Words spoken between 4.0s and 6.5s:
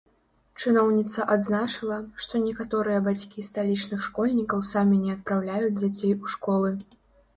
школьнікаў самі не адпраўляюць дзяцей у